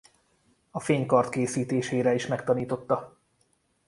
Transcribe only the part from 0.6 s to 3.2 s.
A fénykard készítésére is megtanította.